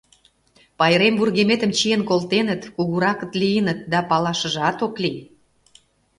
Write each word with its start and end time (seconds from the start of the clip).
Пайрем 0.79 1.15
вургеметым 1.19 1.71
чиен 1.77 2.01
колтеныт, 2.09 2.61
кугуракат 2.75 3.31
лийыныт, 3.41 3.79
да 3.91 3.99
палашыжат 4.09 4.77
ок 4.85 4.95
лий. 5.03 5.17